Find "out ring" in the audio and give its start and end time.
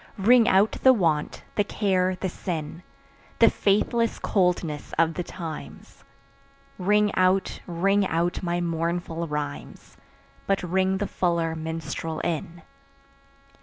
7.13-8.07